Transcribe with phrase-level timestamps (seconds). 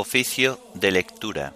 [0.00, 1.54] Oficio de lectura.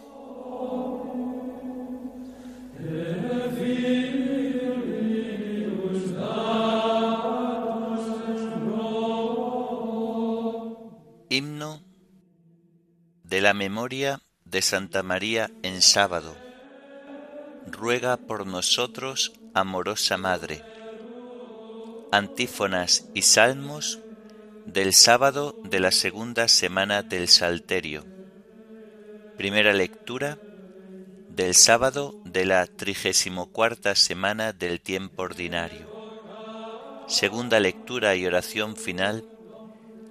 [11.28, 11.84] Himno
[13.22, 16.36] de la memoria de Santa María en sábado.
[17.68, 20.64] Ruega por nosotros, amorosa Madre.
[22.10, 24.00] Antífonas y salmos
[24.66, 28.11] del sábado de la segunda semana del Salterio.
[29.36, 30.38] Primera lectura
[31.28, 35.86] del sábado de la trigésimo cuarta semana del tiempo ordinario.
[37.08, 39.24] Segunda lectura y oración final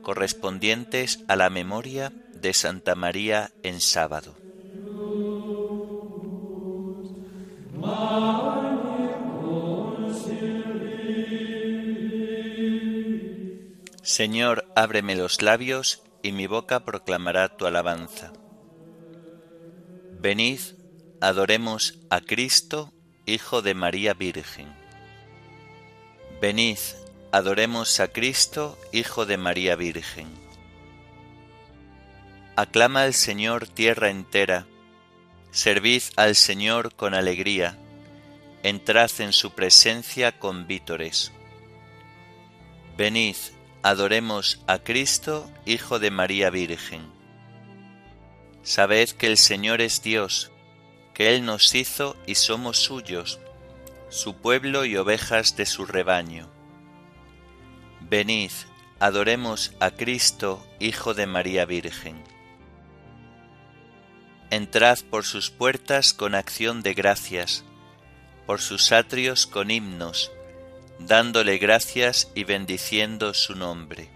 [0.02, 4.36] correspondientes a la memoria de Santa María en sábado.
[14.02, 18.34] Señor, ábreme los labios y mi boca proclamará tu alabanza.
[20.22, 20.60] Venid,
[21.20, 22.94] adoremos a Cristo,
[23.26, 24.68] Hijo de María Virgen.
[26.40, 26.78] Venid,
[27.32, 30.28] adoremos a Cristo, Hijo de María Virgen.
[32.55, 34.68] Aclama al Señor tierra entera,
[35.50, 37.80] servid al Señor con alegría,
[38.62, 41.32] entrad en su presencia con vítores.
[42.96, 43.38] Venid,
[43.82, 47.21] adoremos a Cristo, Hijo de María Virgen.
[48.63, 50.51] Sabed que el Señor es Dios,
[51.13, 53.40] que Él nos hizo y somos suyos,
[54.09, 56.48] su pueblo y ovejas de su rebaño.
[58.01, 58.51] Venid,
[58.99, 62.23] adoremos a Cristo, Hijo de María Virgen.
[64.51, 67.63] Entrad por sus puertas con acción de gracias,
[68.45, 70.31] por sus atrios con himnos,
[71.00, 74.09] dándole gracias y bendiciendo su nombre.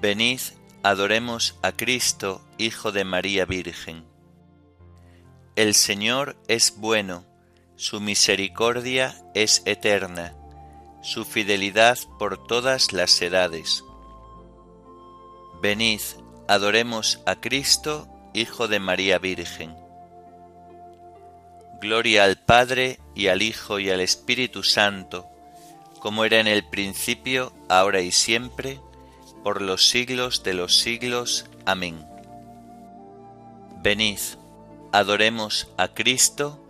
[0.00, 0.40] Venid,
[0.82, 4.04] adoremos a Cristo, Hijo de María Virgen.
[5.54, 7.24] El Señor es bueno,
[7.76, 10.34] su misericordia es eterna,
[11.02, 13.84] su fidelidad por todas las edades.
[15.60, 16.00] Venid,
[16.48, 19.76] adoremos a Cristo, Hijo de María Virgen.
[21.80, 25.26] Gloria al Padre y al Hijo y al Espíritu Santo,
[26.00, 28.80] como era en el principio, ahora y siempre,
[29.42, 31.46] por los siglos de los siglos.
[31.66, 32.06] Amén.
[33.82, 34.18] Venid,
[34.92, 36.64] adoremos a Cristo,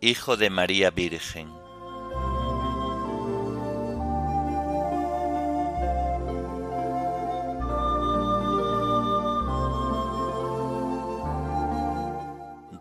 [0.00, 1.62] Hijo de María Virgen.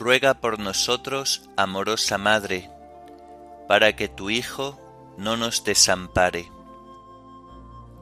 [0.02, 2.72] ruega por nosotros, amorosa Madre,
[3.68, 4.80] para que tu Hijo
[5.18, 6.50] no nos desampare.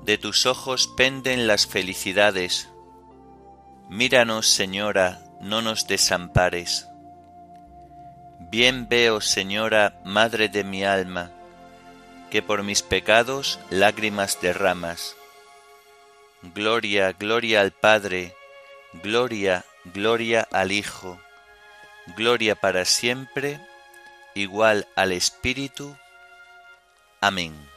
[0.03, 2.69] De tus ojos penden las felicidades.
[3.89, 6.87] Míranos, Señora, no nos desampares.
[8.39, 11.31] Bien veo, Señora, Madre de mi alma,
[12.29, 15.15] que por mis pecados lágrimas derramas.
[16.41, 18.33] Gloria, gloria al Padre,
[19.03, 21.19] gloria, gloria al Hijo
[22.15, 23.59] gloria para siempre,
[24.35, 25.95] igual al Espíritu.
[27.21, 27.68] Amén.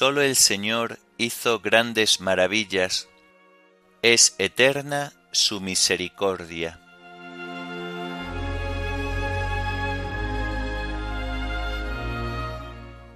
[0.00, 3.10] Solo el Señor hizo grandes maravillas,
[4.00, 6.80] es eterna su misericordia.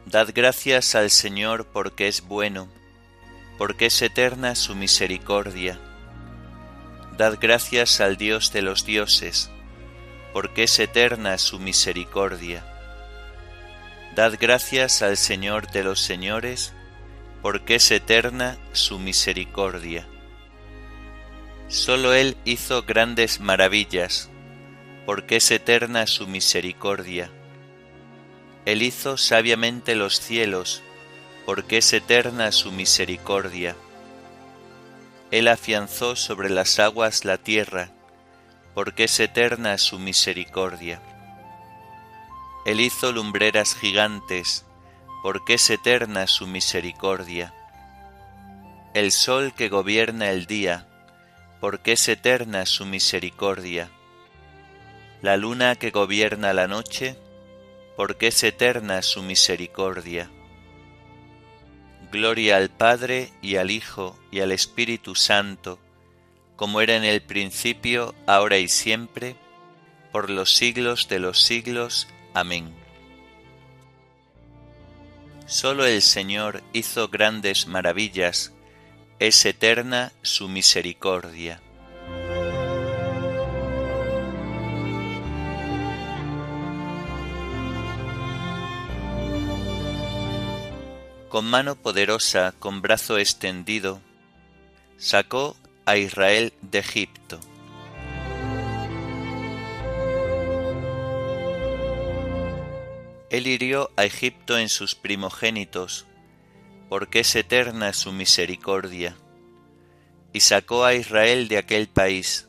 [0.05, 2.69] Dad gracias al Señor porque es bueno,
[3.57, 5.81] porque es eterna su misericordia.
[7.17, 9.49] Dad gracias al Dios de los dioses,
[10.35, 12.74] porque es eterna su misericordia.
[14.15, 16.73] Dad gracias al Señor de los señores,
[17.43, 20.07] porque es eterna su misericordia.
[21.69, 24.31] Solo Él hizo grandes maravillas,
[25.07, 27.31] porque es eterna su misericordia
[28.65, 30.83] él hizo sabiamente los cielos,
[31.45, 33.77] porque es eterna su misericordia.
[35.31, 37.91] Él afianzó sobre las aguas la tierra,
[38.75, 41.01] porque es eterna su misericordia.
[42.65, 44.65] Él hizo lumbreras gigantes,
[45.23, 47.55] porque es eterna su misericordia.
[48.95, 50.87] El sol que gobierna el día,
[51.61, 53.91] porque es eterna su misericordia.
[55.21, 57.17] La luna que gobierna la noche,
[57.97, 60.31] porque es eterna su misericordia.
[62.13, 65.79] Gloria al Padre y al Hijo y al Espíritu Santo,
[66.57, 69.37] como era en el principio, ahora y siempre,
[70.13, 72.07] por los siglos de los siglos.
[72.35, 72.75] Amén.
[75.47, 78.53] Solo el Señor hizo grandes maravillas,
[79.21, 81.61] es eterna su misericordia.
[91.29, 94.01] Con mano poderosa, con brazo extendido,
[94.99, 97.39] sacó a Israel de Egipto.
[103.35, 106.07] Él hirió a Egipto en sus primogénitos,
[106.89, 109.17] porque es eterna su misericordia,
[110.33, 112.49] y sacó a Israel de aquel país,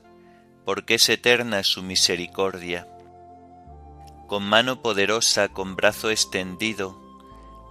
[0.63, 2.87] porque es eterna su misericordia.
[4.27, 7.01] Con mano poderosa, con brazo extendido,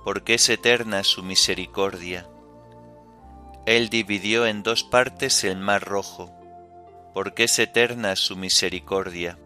[0.03, 2.27] porque es eterna su misericordia.
[3.65, 6.33] Él dividió en dos partes el mar rojo,
[7.15, 9.39] porque es eterna su misericordia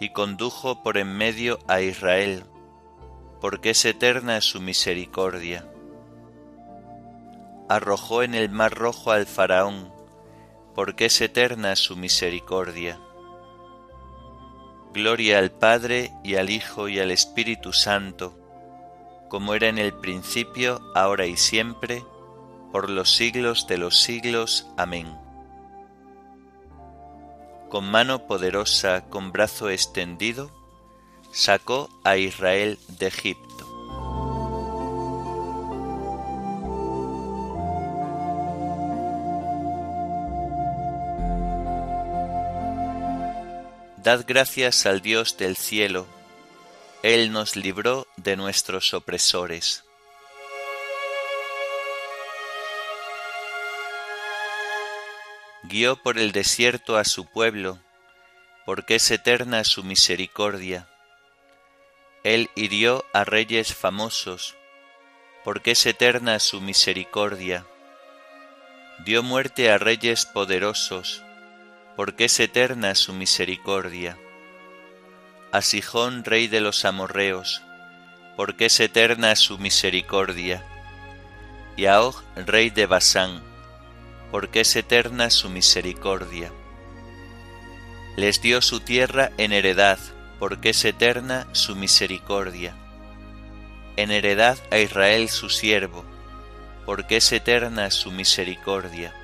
[0.00, 2.44] y condujo por en medio a Israel,
[3.40, 5.70] porque es eterna su misericordia.
[7.68, 9.92] Arrojó en el mar rojo al faraón,
[10.74, 12.98] porque es eterna su misericordia.
[14.92, 18.36] Gloria al Padre y al Hijo y al Espíritu Santo,
[19.28, 22.02] como era en el principio, ahora y siempre,
[22.72, 24.66] por los siglos de los siglos.
[24.76, 25.29] Amén
[27.70, 30.50] con mano poderosa, con brazo extendido,
[31.32, 33.48] sacó a Israel de Egipto.
[44.02, 46.06] Dad gracias al Dios del cielo,
[47.02, 49.84] Él nos libró de nuestros opresores.
[55.70, 57.78] Guió por el desierto a su pueblo,
[58.66, 60.88] porque es eterna su misericordia.
[62.24, 64.56] Él hirió a reyes famosos,
[65.44, 67.64] porque es eterna su misericordia.
[69.04, 71.22] Dio muerte a reyes poderosos,
[71.96, 74.18] porque es eterna su misericordia.
[75.52, 77.62] A Sijón, rey de los amorreos,
[78.36, 80.64] porque es eterna su misericordia.
[81.76, 83.49] Y a Og, rey de Basán,
[84.30, 86.52] porque es eterna su misericordia.
[88.16, 89.98] Les dio su tierra en heredad,
[90.38, 92.74] porque es eterna su misericordia.
[93.96, 96.04] En heredad a Israel su siervo,
[96.86, 99.14] porque es eterna su misericordia.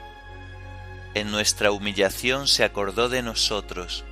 [1.14, 4.04] En nuestra humillación se acordó de nosotros,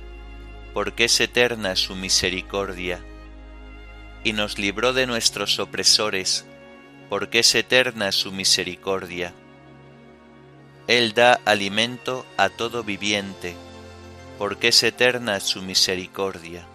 [0.73, 2.99] porque es eterna su misericordia.
[4.23, 6.45] Y nos libró de nuestros opresores,
[7.09, 9.33] porque es eterna su misericordia
[10.87, 13.55] él da alimento a todo viviente,
[14.37, 16.67] porque es eterna su misericordia.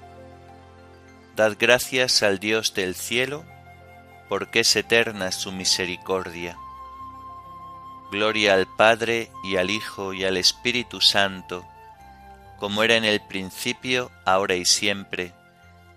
[1.37, 3.45] Dad gracias al Dios del cielo,
[4.29, 6.57] porque es eterna su misericordia.
[8.11, 11.65] Gloria al Padre y al Hijo y al Espíritu Santo,
[12.59, 15.33] como era en el principio, ahora y siempre,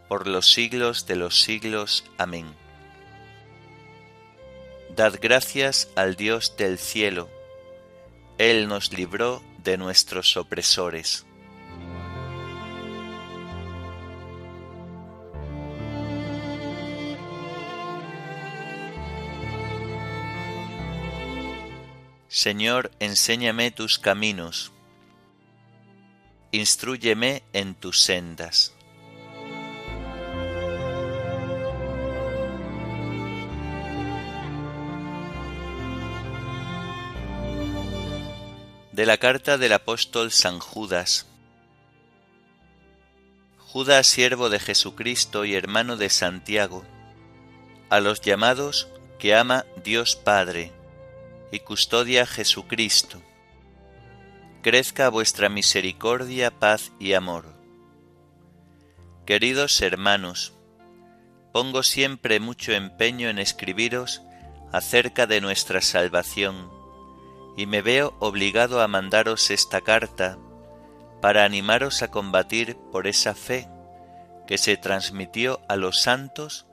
[0.08, 2.06] por los siglos de los siglos.
[2.20, 2.56] Amén.
[4.96, 7.28] Dad gracias al Dios del cielo,
[8.38, 11.26] él nos libró de nuestros opresores.
[22.28, 24.72] Señor, enséñame tus caminos,
[26.52, 28.73] instruyeme en tus sendas.
[38.94, 41.26] De la carta del apóstol San Judas.
[43.58, 46.86] Judas, siervo de Jesucristo y hermano de Santiago,
[47.90, 50.72] a los llamados que ama Dios Padre
[51.52, 53.20] y custodia Jesucristo.
[54.62, 57.52] Crezca vuestra misericordia, paz y amor.
[59.26, 60.54] Queridos hermanos,
[61.52, 64.22] pongo siempre mucho empeño en escribiros
[64.72, 66.83] acerca de nuestra salvación
[67.56, 70.38] y me veo obligado a mandaros esta carta
[71.22, 73.68] para animaros a combatir por esa fe
[74.48, 76.66] que se transmitió a los santos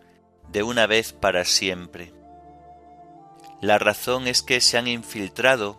[0.48, 2.12] de una vez para siempre.
[3.60, 5.78] La razón es que se han infiltrado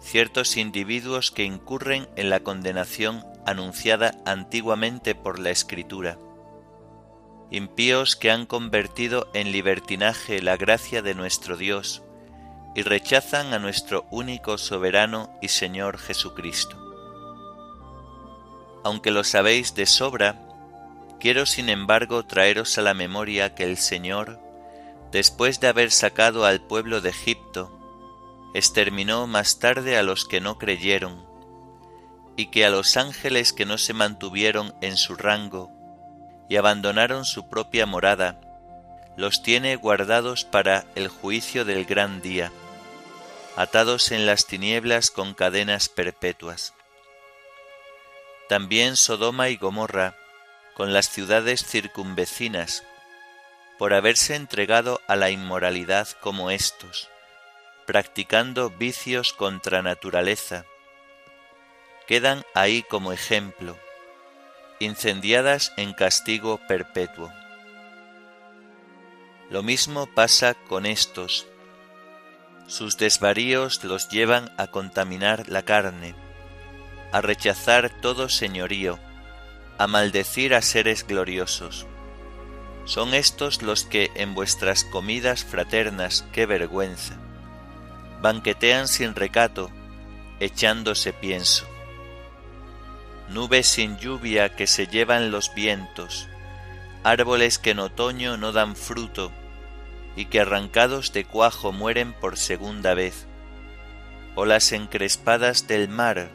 [0.00, 6.18] ciertos individuos que incurren en la condenación anunciada antiguamente por la Escritura,
[7.50, 12.02] impíos que han convertido en libertinaje la gracia de nuestro Dios,
[12.78, 16.76] y rechazan a nuestro único soberano y Señor Jesucristo.
[18.84, 20.36] Aunque lo sabéis de sobra,
[21.18, 24.38] Quiero sin embargo traeros a la memoria que el Señor,
[25.10, 27.76] después de haber sacado al pueblo de Egipto,
[28.54, 31.26] exterminó más tarde a los que no creyeron,
[32.36, 35.72] y que a los ángeles que no se mantuvieron en su rango
[36.48, 38.40] y abandonaron su propia morada,
[39.16, 42.52] los tiene guardados para el juicio del gran día,
[43.58, 46.74] atados en las tinieblas con cadenas perpetuas.
[48.48, 50.16] También Sodoma y Gomorra,
[50.74, 52.84] con las ciudades circunvecinas,
[53.76, 57.08] por haberse entregado a la inmoralidad como éstos,
[57.84, 60.64] practicando vicios contra naturaleza,
[62.06, 63.76] quedan ahí como ejemplo,
[64.78, 67.32] incendiadas en castigo perpetuo.
[69.50, 71.48] Lo mismo pasa con estos.
[72.68, 76.14] Sus desvaríos los llevan a contaminar la carne,
[77.12, 78.98] a rechazar todo señorío,
[79.78, 81.86] a maldecir a seres gloriosos.
[82.84, 87.16] Son estos los que en vuestras comidas fraternas, qué vergüenza,
[88.20, 89.70] banquetean sin recato,
[90.38, 91.66] echándose pienso.
[93.30, 96.28] Nubes sin lluvia que se llevan los vientos,
[97.02, 99.32] árboles que en otoño no dan fruto,
[100.18, 103.28] y que arrancados de cuajo mueren por segunda vez,
[104.34, 106.28] olas encrespadas del mar,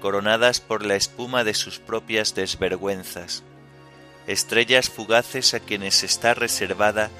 [0.00, 3.42] coronadas por la espuma de sus propias desvergüenzas,
[4.28, 7.10] estrellas fugaces a quienes está reservada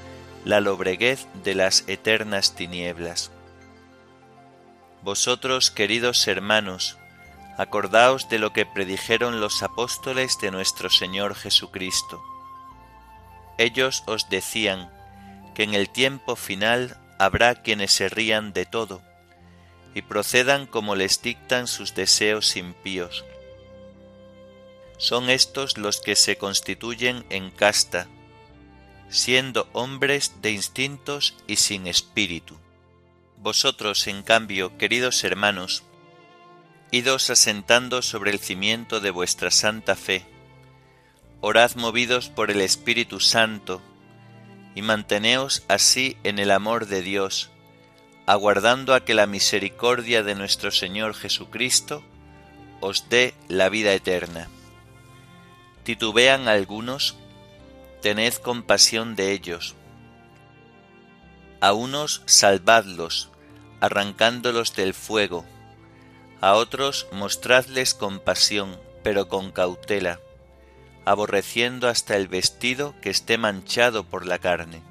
[0.44, 3.32] la lobreguez de las eternas tinieblas.
[5.02, 6.98] Vosotros, queridos hermanos,
[7.58, 12.22] acordaos de lo que predijeron los apóstoles de nuestro Señor Jesucristo.
[13.58, 14.95] Ellos os decían
[15.56, 19.00] que en el tiempo final habrá quienes se rían de todo,
[19.94, 23.24] y procedan como les dictan sus deseos impíos.
[24.98, 28.06] Son estos los que se constituyen en casta,
[29.08, 32.58] siendo hombres de instintos y sin espíritu.
[33.38, 35.84] Vosotros, en cambio, queridos hermanos,
[36.90, 40.26] idos asentando sobre el cimiento de vuestra santa fe,
[41.40, 43.80] orad movidos por el Espíritu Santo,
[44.76, 47.50] y manteneos así en el amor de Dios,
[48.26, 52.04] aguardando a que la misericordia de nuestro Señor Jesucristo
[52.80, 54.48] os dé la vida eterna.
[55.82, 57.16] Titubean algunos,
[58.02, 59.74] tened compasión de ellos.
[61.60, 63.30] A unos salvadlos,
[63.80, 65.46] arrancándolos del fuego,
[66.42, 70.20] a otros mostradles compasión, pero con cautela,
[71.06, 74.82] aborreciendo hasta el vestido que esté manchado por la carne.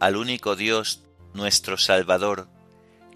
[0.00, 2.48] Al único Dios nuestro Salvador,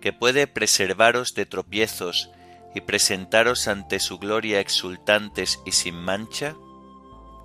[0.00, 2.30] que puede preservaros de tropiezos
[2.74, 6.54] y presentaros ante su gloria exultantes y sin mancha?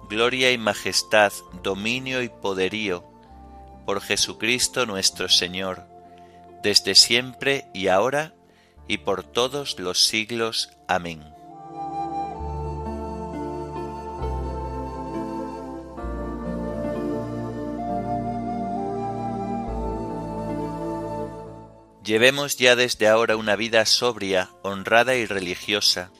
[0.08, 1.34] Gloria y majestad,
[1.64, 3.04] dominio y poderío,
[3.88, 5.88] por Jesucristo nuestro Señor,
[6.62, 8.36] desde siempre y ahora
[8.88, 10.70] y por todos los siglos.
[10.88, 11.35] Amén.
[22.06, 26.12] Llevemos ya desde ahora una vida sobria, honrada y religiosa,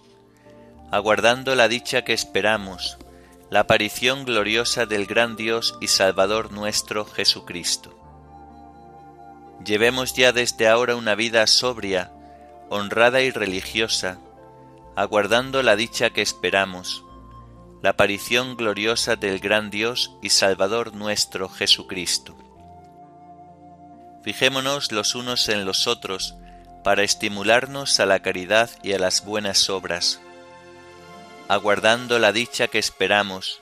[0.92, 2.98] aguardando la dicha que esperamos,
[3.52, 7.96] la aparición gloriosa del gran Dios y Salvador nuestro Jesucristo.
[9.64, 12.12] Llevemos ya desde ahora una vida sobria,
[12.72, 14.18] honrada y religiosa,
[14.96, 17.04] aguardando la dicha que esperamos,
[17.84, 22.36] la aparición gloriosa del gran Dios y Salvador nuestro Jesucristo.
[24.26, 26.34] Fijémonos los unos en los otros
[26.84, 30.20] para estimularnos a la caridad y a las buenas obras,
[31.48, 33.62] aguardando la dicha que esperamos,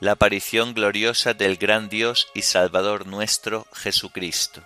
[0.00, 4.64] la aparición gloriosa del gran Dios y Salvador nuestro Jesucristo.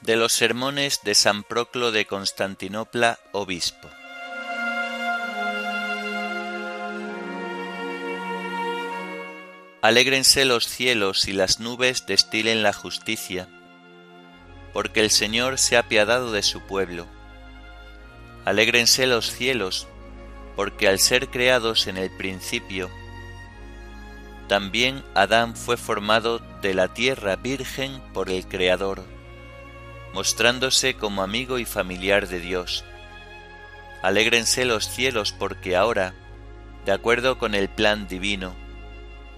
[0.00, 3.88] De los sermones de San Proclo de Constantinopla, obispo.
[9.88, 13.48] Alégrense los cielos y las nubes destilen la justicia,
[14.74, 17.06] porque el Señor se ha apiadado de su pueblo.
[18.44, 19.88] Alégrense los cielos,
[20.56, 22.90] porque al ser creados en el principio,
[24.46, 29.06] también Adán fue formado de la tierra virgen por el Creador,
[30.12, 32.84] mostrándose como amigo y familiar de Dios.
[34.02, 36.12] Alégrense los cielos porque ahora,
[36.84, 38.67] de acuerdo con el plan divino,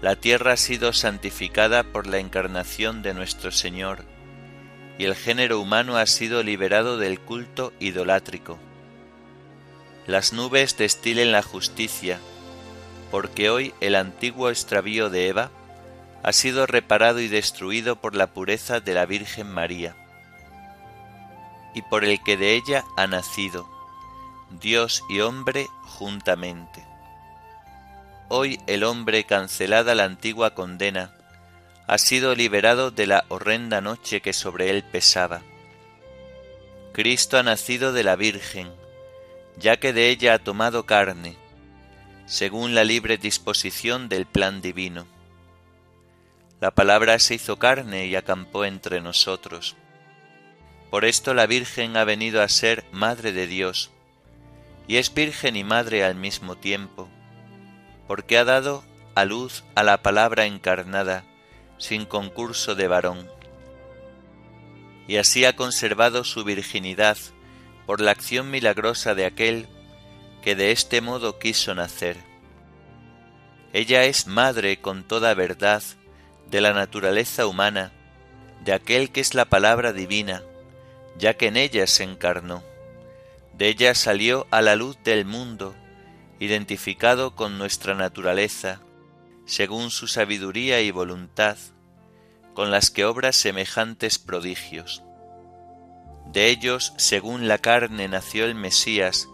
[0.01, 4.03] la tierra ha sido santificada por la encarnación de nuestro Señor,
[4.97, 8.57] y el género humano ha sido liberado del culto idolátrico.
[10.07, 12.19] Las nubes destilen la justicia,
[13.11, 15.51] porque hoy el antiguo extravío de Eva
[16.23, 19.95] ha sido reparado y destruido por la pureza de la Virgen María,
[21.75, 23.69] y por el que de ella ha nacido,
[24.49, 26.90] Dios y hombre juntamente.
[28.33, 31.13] Hoy el hombre, cancelada la antigua condena,
[31.85, 35.41] ha sido liberado de la horrenda noche que sobre él pesaba.
[36.93, 38.71] Cristo ha nacido de la Virgen,
[39.57, 41.35] ya que de ella ha tomado carne,
[42.25, 45.07] según la libre disposición del plan divino.
[46.61, 49.75] La palabra se hizo carne y acampó entre nosotros.
[50.89, 53.91] Por esto la Virgen ha venido a ser Madre de Dios,
[54.87, 57.09] y es Virgen y Madre al mismo tiempo,
[58.11, 58.83] porque ha dado
[59.15, 61.23] a luz a la palabra encarnada,
[61.77, 63.31] sin concurso de varón.
[65.07, 67.17] Y así ha conservado su virginidad
[67.85, 69.69] por la acción milagrosa de aquel
[70.41, 72.17] que de este modo quiso nacer.
[73.71, 75.81] Ella es madre con toda verdad
[76.49, 77.93] de la naturaleza humana,
[78.65, 80.43] de aquel que es la palabra divina,
[81.17, 82.61] ya que en ella se encarnó.
[83.53, 85.73] De ella salió a la luz del mundo,
[86.41, 88.81] identificado con nuestra naturaleza,
[89.45, 91.55] según su sabiduría y voluntad,
[92.55, 95.03] con las que obra semejantes prodigios.
[96.25, 99.29] De ellos, según la carne, nació el Mesías,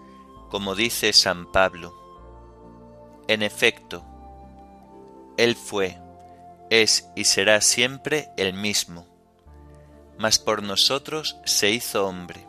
[0.50, 1.96] como dice San Pablo.
[3.30, 4.04] En efecto,
[5.38, 5.98] Él fue,
[6.70, 9.08] es y será siempre el mismo,
[10.20, 12.46] mas por nosotros se hizo hombre.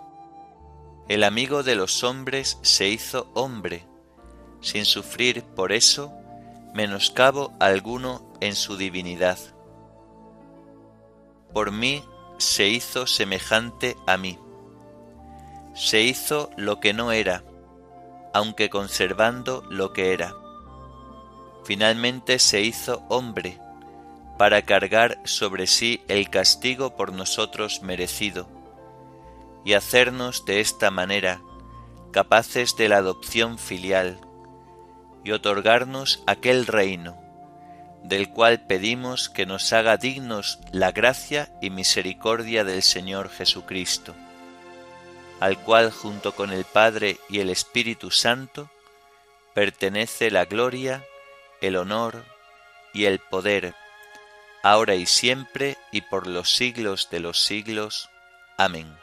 [1.09, 3.87] El amigo de los hombres se hizo hombre,
[4.61, 6.13] sin sufrir por eso
[6.75, 9.39] menoscabo alguno en su divinidad.
[11.53, 12.05] Por mí
[12.39, 14.39] se hizo semejante a mí.
[15.75, 17.43] Se hizo lo que no era,
[18.35, 20.35] aunque conservando lo que era.
[21.65, 23.61] Finalmente se hizo hombre,
[24.39, 28.49] para cargar sobre sí el castigo por nosotros merecido,
[29.65, 31.43] y hacernos de esta manera
[32.13, 34.21] capaces de la adopción filial,
[35.29, 37.15] y otorgarnos aquel reino,
[38.03, 44.15] del cual pedimos que nos haga dignos la gracia y misericordia del Señor Jesucristo,
[45.39, 48.71] al cual junto con el Padre y el Espíritu Santo
[49.53, 51.05] pertenece la gloria,
[51.61, 52.25] el honor
[52.95, 53.75] y el poder,
[54.63, 58.09] ahora y siempre y por los siglos de los siglos.
[58.57, 58.97] Amén.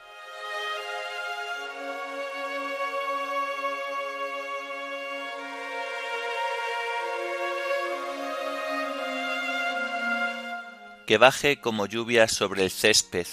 [11.05, 13.27] Que baje como lluvia sobre el césped,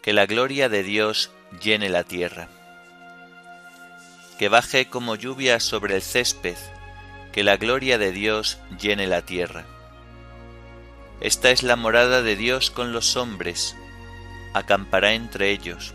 [0.00, 2.48] que la gloria de Dios llene la tierra.
[4.38, 6.56] Que baje como lluvia sobre el césped,
[7.32, 9.64] que la gloria de Dios llene la tierra.
[11.20, 13.74] Esta es la morada de Dios con los hombres,
[14.54, 15.94] acampará entre ellos.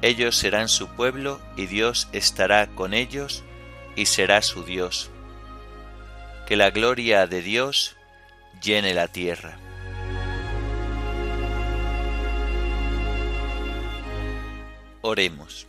[0.00, 3.44] Ellos serán su pueblo y Dios estará con ellos
[3.96, 5.10] y será su Dios.
[6.46, 7.96] Que la gloria de Dios
[8.62, 9.58] llene la tierra.
[15.06, 15.66] Oremos.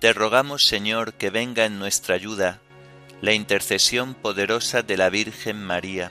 [0.00, 2.58] Te rogamos, Señor, que venga en nuestra ayuda
[3.20, 6.10] la intercesión poderosa de la Virgen María,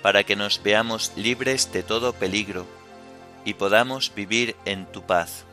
[0.00, 2.66] para que nos veamos libres de todo peligro
[3.44, 5.44] y podamos vivir en tu paz.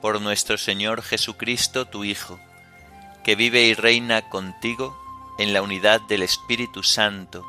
[0.00, 2.40] Por nuestro Señor Jesucristo, tu Hijo,
[3.22, 4.96] que vive y reina contigo
[5.38, 7.44] en la unidad del Espíritu Santo,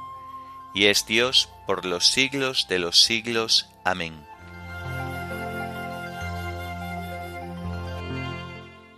[0.73, 3.69] y es Dios por los siglos de los siglos.
[3.85, 4.34] Amén.